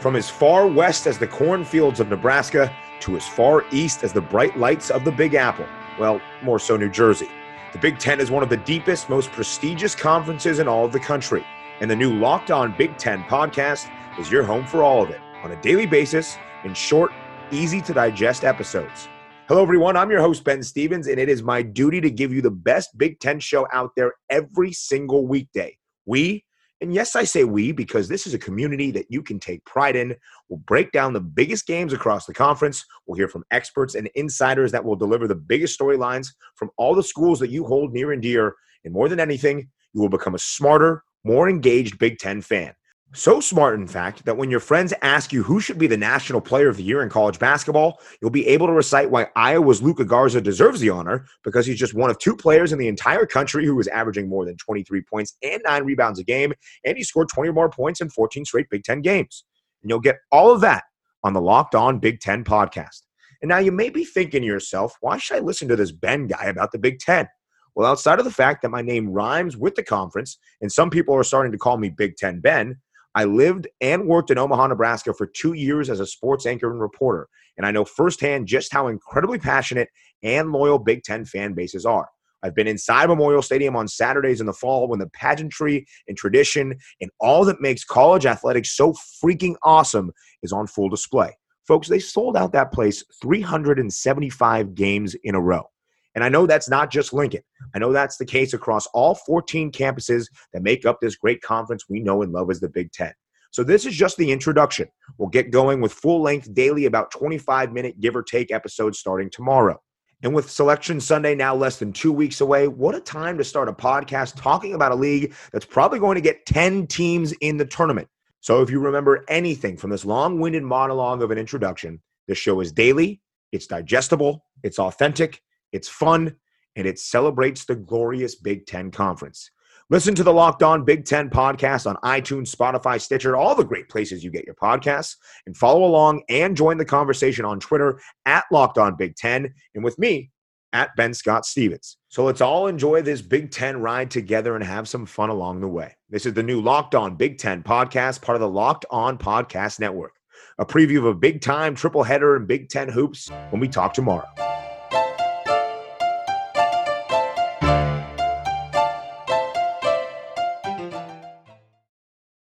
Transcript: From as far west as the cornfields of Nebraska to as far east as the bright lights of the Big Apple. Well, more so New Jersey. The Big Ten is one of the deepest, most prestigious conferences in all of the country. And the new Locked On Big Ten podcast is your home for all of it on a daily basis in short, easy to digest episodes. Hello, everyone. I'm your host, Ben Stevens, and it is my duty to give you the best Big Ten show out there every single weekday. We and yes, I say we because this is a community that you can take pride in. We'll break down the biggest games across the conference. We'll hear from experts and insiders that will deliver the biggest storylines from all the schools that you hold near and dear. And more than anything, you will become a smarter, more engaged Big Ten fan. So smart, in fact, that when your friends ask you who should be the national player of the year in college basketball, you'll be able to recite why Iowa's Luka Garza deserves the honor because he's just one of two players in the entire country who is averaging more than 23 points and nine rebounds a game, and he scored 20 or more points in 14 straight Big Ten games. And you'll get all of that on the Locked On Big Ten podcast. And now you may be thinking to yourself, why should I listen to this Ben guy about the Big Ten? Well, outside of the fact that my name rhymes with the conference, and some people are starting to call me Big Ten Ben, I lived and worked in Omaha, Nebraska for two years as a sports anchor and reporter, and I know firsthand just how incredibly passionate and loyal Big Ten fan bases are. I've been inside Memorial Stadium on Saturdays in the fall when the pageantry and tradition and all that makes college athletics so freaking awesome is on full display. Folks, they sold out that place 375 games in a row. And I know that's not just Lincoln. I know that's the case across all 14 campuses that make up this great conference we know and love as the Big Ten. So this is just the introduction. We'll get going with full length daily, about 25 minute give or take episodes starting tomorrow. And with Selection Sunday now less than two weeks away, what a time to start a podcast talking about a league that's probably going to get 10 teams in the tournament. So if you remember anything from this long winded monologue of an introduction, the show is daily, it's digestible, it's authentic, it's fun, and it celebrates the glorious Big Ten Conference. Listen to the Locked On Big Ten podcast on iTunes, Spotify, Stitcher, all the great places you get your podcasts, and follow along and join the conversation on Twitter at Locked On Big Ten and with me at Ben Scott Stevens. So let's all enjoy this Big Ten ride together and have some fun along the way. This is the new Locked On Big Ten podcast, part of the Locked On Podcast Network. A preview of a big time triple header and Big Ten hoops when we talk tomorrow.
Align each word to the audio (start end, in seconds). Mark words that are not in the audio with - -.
From 0.00 0.16
as 0.16 0.30
far 0.30 0.66
west 0.66 1.06
as 1.06 1.18
the 1.18 1.26
cornfields 1.26 2.00
of 2.00 2.08
Nebraska 2.08 2.74
to 3.00 3.18
as 3.18 3.28
far 3.28 3.66
east 3.70 4.02
as 4.02 4.14
the 4.14 4.20
bright 4.22 4.58
lights 4.58 4.88
of 4.88 5.04
the 5.04 5.12
Big 5.12 5.34
Apple. 5.34 5.66
Well, 5.98 6.22
more 6.42 6.58
so 6.58 6.78
New 6.78 6.88
Jersey. 6.88 7.28
The 7.74 7.78
Big 7.78 7.98
Ten 7.98 8.18
is 8.18 8.30
one 8.30 8.42
of 8.42 8.48
the 8.48 8.56
deepest, 8.56 9.10
most 9.10 9.30
prestigious 9.30 9.94
conferences 9.94 10.58
in 10.58 10.66
all 10.66 10.86
of 10.86 10.92
the 10.92 11.00
country. 11.00 11.44
And 11.80 11.90
the 11.90 11.96
new 11.96 12.18
Locked 12.18 12.50
On 12.50 12.74
Big 12.78 12.96
Ten 12.96 13.24
podcast 13.24 13.90
is 14.18 14.30
your 14.30 14.42
home 14.42 14.66
for 14.66 14.82
all 14.82 15.02
of 15.02 15.10
it 15.10 15.20
on 15.42 15.52
a 15.52 15.60
daily 15.60 15.84
basis 15.84 16.38
in 16.64 16.72
short, 16.72 17.12
easy 17.50 17.82
to 17.82 17.92
digest 17.92 18.42
episodes. 18.42 19.06
Hello, 19.48 19.60
everyone. 19.60 19.98
I'm 19.98 20.10
your 20.10 20.22
host, 20.22 20.44
Ben 20.44 20.62
Stevens, 20.62 21.08
and 21.08 21.18
it 21.20 21.28
is 21.28 21.42
my 21.42 21.60
duty 21.60 22.00
to 22.00 22.10
give 22.10 22.32
you 22.32 22.40
the 22.40 22.50
best 22.50 22.96
Big 22.96 23.20
Ten 23.20 23.38
show 23.38 23.66
out 23.70 23.90
there 23.96 24.14
every 24.30 24.72
single 24.72 25.26
weekday. 25.26 25.76
We 26.06 26.46
and 26.80 26.94
yes, 26.94 27.14
I 27.14 27.24
say 27.24 27.44
we 27.44 27.72
because 27.72 28.08
this 28.08 28.26
is 28.26 28.32
a 28.32 28.38
community 28.38 28.90
that 28.92 29.06
you 29.10 29.22
can 29.22 29.38
take 29.38 29.64
pride 29.66 29.96
in. 29.96 30.16
We'll 30.48 30.60
break 30.60 30.92
down 30.92 31.12
the 31.12 31.20
biggest 31.20 31.66
games 31.66 31.92
across 31.92 32.24
the 32.24 32.32
conference. 32.32 32.84
We'll 33.06 33.18
hear 33.18 33.28
from 33.28 33.44
experts 33.50 33.94
and 33.94 34.08
insiders 34.14 34.72
that 34.72 34.84
will 34.84 34.96
deliver 34.96 35.28
the 35.28 35.34
biggest 35.34 35.78
storylines 35.78 36.28
from 36.56 36.70
all 36.78 36.94
the 36.94 37.02
schools 37.02 37.38
that 37.40 37.50
you 37.50 37.64
hold 37.64 37.92
near 37.92 38.12
and 38.12 38.22
dear. 38.22 38.54
And 38.84 38.94
more 38.94 39.08
than 39.08 39.20
anything, 39.20 39.68
you 39.92 40.00
will 40.00 40.08
become 40.08 40.34
a 40.34 40.38
smarter, 40.38 41.02
more 41.22 41.50
engaged 41.50 41.98
Big 41.98 42.18
Ten 42.18 42.40
fan. 42.40 42.72
So 43.12 43.40
smart, 43.40 43.74
in 43.74 43.88
fact, 43.88 44.24
that 44.24 44.36
when 44.36 44.52
your 44.52 44.60
friends 44.60 44.94
ask 45.02 45.32
you 45.32 45.42
who 45.42 45.58
should 45.58 45.78
be 45.78 45.88
the 45.88 45.96
national 45.96 46.40
player 46.40 46.68
of 46.68 46.76
the 46.76 46.84
year 46.84 47.02
in 47.02 47.08
college 47.08 47.40
basketball, 47.40 47.98
you'll 48.20 48.30
be 48.30 48.46
able 48.46 48.68
to 48.68 48.72
recite 48.72 49.10
why 49.10 49.26
Iowa's 49.34 49.82
Luka 49.82 50.04
Garza 50.04 50.40
deserves 50.40 50.78
the 50.78 50.90
honor 50.90 51.26
because 51.42 51.66
he's 51.66 51.78
just 51.78 51.92
one 51.92 52.08
of 52.08 52.20
two 52.20 52.36
players 52.36 52.72
in 52.72 52.78
the 52.78 52.86
entire 52.86 53.26
country 53.26 53.66
who 53.66 53.80
is 53.80 53.88
averaging 53.88 54.28
more 54.28 54.44
than 54.44 54.56
23 54.58 55.02
points 55.02 55.36
and 55.42 55.60
nine 55.64 55.82
rebounds 55.82 56.20
a 56.20 56.24
game, 56.24 56.52
and 56.84 56.96
he 56.96 57.02
scored 57.02 57.28
20 57.28 57.48
or 57.50 57.52
more 57.52 57.68
points 57.68 58.00
in 58.00 58.08
14 58.10 58.44
straight 58.44 58.70
Big 58.70 58.84
Ten 58.84 59.00
games. 59.00 59.44
And 59.82 59.90
you'll 59.90 59.98
get 59.98 60.18
all 60.30 60.52
of 60.52 60.60
that 60.60 60.84
on 61.24 61.32
the 61.32 61.40
Locked 61.40 61.74
On 61.74 61.98
Big 61.98 62.20
Ten 62.20 62.44
podcast. 62.44 63.02
And 63.42 63.48
now 63.48 63.58
you 63.58 63.72
may 63.72 63.90
be 63.90 64.04
thinking 64.04 64.42
to 64.42 64.46
yourself, 64.46 64.94
why 65.00 65.18
should 65.18 65.38
I 65.38 65.40
listen 65.40 65.66
to 65.66 65.76
this 65.76 65.90
Ben 65.90 66.28
guy 66.28 66.44
about 66.44 66.70
the 66.70 66.78
Big 66.78 67.00
Ten? 67.00 67.26
Well, 67.74 67.90
outside 67.90 68.20
of 68.20 68.24
the 68.24 68.30
fact 68.30 68.62
that 68.62 68.70
my 68.70 68.82
name 68.82 69.10
rhymes 69.10 69.56
with 69.56 69.74
the 69.74 69.82
conference, 69.82 70.38
and 70.60 70.70
some 70.70 70.90
people 70.90 71.14
are 71.16 71.24
starting 71.24 71.50
to 71.50 71.58
call 71.58 71.76
me 71.76 71.88
Big 71.88 72.16
Ten 72.16 72.38
Ben, 72.38 72.76
I 73.14 73.24
lived 73.24 73.66
and 73.80 74.06
worked 74.06 74.30
in 74.30 74.38
Omaha, 74.38 74.68
Nebraska 74.68 75.12
for 75.12 75.26
two 75.26 75.54
years 75.54 75.90
as 75.90 76.00
a 76.00 76.06
sports 76.06 76.46
anchor 76.46 76.70
and 76.70 76.80
reporter, 76.80 77.28
and 77.56 77.66
I 77.66 77.70
know 77.70 77.84
firsthand 77.84 78.46
just 78.46 78.72
how 78.72 78.86
incredibly 78.86 79.38
passionate 79.38 79.88
and 80.22 80.52
loyal 80.52 80.78
Big 80.78 81.02
Ten 81.02 81.24
fan 81.24 81.54
bases 81.54 81.84
are. 81.84 82.08
I've 82.42 82.54
been 82.54 82.66
inside 82.66 83.08
Memorial 83.08 83.42
Stadium 83.42 83.76
on 83.76 83.86
Saturdays 83.86 84.40
in 84.40 84.46
the 84.46 84.52
fall 84.52 84.88
when 84.88 84.98
the 84.98 85.10
pageantry 85.10 85.86
and 86.08 86.16
tradition 86.16 86.74
and 87.00 87.10
all 87.20 87.44
that 87.44 87.60
makes 87.60 87.84
college 87.84 88.26
athletics 88.26 88.74
so 88.74 88.94
freaking 89.22 89.56
awesome 89.62 90.12
is 90.42 90.52
on 90.52 90.66
full 90.66 90.88
display. 90.88 91.36
Folks, 91.66 91.88
they 91.88 91.98
sold 91.98 92.36
out 92.36 92.52
that 92.52 92.72
place 92.72 93.04
375 93.20 94.74
games 94.74 95.14
in 95.22 95.34
a 95.34 95.40
row. 95.40 95.68
And 96.14 96.24
I 96.24 96.28
know 96.28 96.46
that's 96.46 96.68
not 96.68 96.90
just 96.90 97.12
Lincoln. 97.12 97.42
I 97.74 97.78
know 97.78 97.92
that's 97.92 98.16
the 98.16 98.24
case 98.24 98.52
across 98.52 98.86
all 98.88 99.14
14 99.14 99.70
campuses 99.70 100.26
that 100.52 100.62
make 100.62 100.84
up 100.84 101.00
this 101.00 101.16
great 101.16 101.40
conference 101.42 101.84
we 101.88 102.00
know 102.00 102.22
and 102.22 102.32
love 102.32 102.50
as 102.50 102.60
the 102.60 102.68
Big 102.68 102.92
Ten. 102.92 103.12
So 103.52 103.64
this 103.64 103.84
is 103.84 103.94
just 103.94 104.16
the 104.16 104.30
introduction. 104.30 104.88
We'll 105.18 105.28
get 105.28 105.50
going 105.50 105.80
with 105.80 105.92
full 105.92 106.22
length 106.22 106.52
daily, 106.54 106.86
about 106.86 107.10
25 107.10 107.72
minute 107.72 108.00
give 108.00 108.14
or 108.14 108.22
take 108.22 108.52
episodes 108.52 108.98
starting 108.98 109.30
tomorrow. 109.30 109.80
And 110.22 110.34
with 110.34 110.50
Selection 110.50 111.00
Sunday 111.00 111.34
now 111.34 111.54
less 111.54 111.78
than 111.78 111.92
two 111.92 112.12
weeks 112.12 112.42
away, 112.42 112.68
what 112.68 112.94
a 112.94 113.00
time 113.00 113.38
to 113.38 113.44
start 113.44 113.68
a 113.68 113.72
podcast 113.72 114.36
talking 114.36 114.74
about 114.74 114.92
a 114.92 114.94
league 114.96 115.34
that's 115.50 115.64
probably 115.64 115.98
going 115.98 116.16
to 116.16 116.20
get 116.20 116.44
10 116.46 116.86
teams 116.88 117.32
in 117.40 117.56
the 117.56 117.64
tournament. 117.64 118.06
So 118.40 118.62
if 118.62 118.70
you 118.70 118.80
remember 118.80 119.24
anything 119.28 119.76
from 119.76 119.90
this 119.90 120.04
long 120.04 120.38
winded 120.38 120.62
monologue 120.62 121.22
of 121.22 121.30
an 121.30 121.38
introduction, 121.38 122.00
the 122.28 122.34
show 122.34 122.60
is 122.60 122.70
daily, 122.70 123.20
it's 123.50 123.66
digestible, 123.66 124.44
it's 124.62 124.78
authentic, 124.78 125.42
it's 125.72 125.88
fun, 125.88 126.36
and 126.76 126.86
it 126.86 126.98
celebrates 126.98 127.64
the 127.64 127.76
glorious 127.76 128.34
Big 128.34 128.66
Ten 128.66 128.90
Conference. 128.90 129.50
Listen 129.90 130.14
to 130.14 130.22
the 130.22 130.32
Locked 130.32 130.62
On 130.62 130.84
Big 130.84 131.04
Ten 131.04 131.28
podcast 131.28 131.84
on 131.84 131.96
iTunes, 132.04 132.54
Spotify, 132.54 133.00
Stitcher, 133.00 133.36
all 133.36 133.56
the 133.56 133.64
great 133.64 133.88
places 133.88 134.22
you 134.22 134.30
get 134.30 134.46
your 134.46 134.54
podcasts, 134.54 135.16
and 135.46 135.56
follow 135.56 135.84
along 135.84 136.22
and 136.28 136.56
join 136.56 136.78
the 136.78 136.84
conversation 136.84 137.44
on 137.44 137.58
Twitter 137.58 138.00
at 138.24 138.44
Locked 138.52 138.78
On 138.78 138.94
Big 138.94 139.16
Ten 139.16 139.52
and 139.74 139.82
with 139.82 139.98
me 139.98 140.30
at 140.72 140.94
Ben 140.96 141.12
Scott 141.12 141.44
Stevens. 141.44 141.96
So 142.06 142.24
let's 142.24 142.40
all 142.40 142.68
enjoy 142.68 143.02
this 143.02 143.20
Big 143.20 143.50
Ten 143.50 143.80
ride 143.80 144.12
together 144.12 144.54
and 144.54 144.62
have 144.62 144.88
some 144.88 145.06
fun 145.06 145.28
along 145.28 145.60
the 145.60 145.66
way. 145.66 145.96
This 146.08 146.24
is 146.24 146.34
the 146.34 146.42
new 146.44 146.60
Locked 146.60 146.94
On 146.94 147.16
Big 147.16 147.38
Ten 147.38 147.64
podcast, 147.64 148.22
part 148.22 148.36
of 148.36 148.40
the 148.40 148.48
Locked 148.48 148.86
On 148.90 149.18
Podcast 149.18 149.80
Network. 149.80 150.14
A 150.58 150.64
preview 150.64 150.98
of 150.98 151.06
a 151.06 151.14
big 151.14 151.40
time 151.40 151.74
triple 151.74 152.04
header 152.04 152.36
and 152.36 152.46
Big 152.46 152.68
Ten 152.68 152.88
hoops 152.88 153.28
when 153.50 153.60
we 153.60 153.66
talk 153.66 153.92
tomorrow. 153.92 154.49